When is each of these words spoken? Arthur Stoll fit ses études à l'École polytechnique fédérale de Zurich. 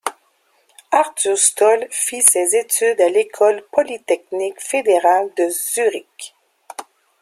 Arthur 0.91 1.35
Stoll 1.37 1.87
fit 1.91 2.21
ses 2.23 2.55
études 2.55 2.99
à 3.01 3.07
l'École 3.09 3.63
polytechnique 3.71 4.59
fédérale 4.59 5.29
de 5.37 5.47
Zurich. 5.49 6.35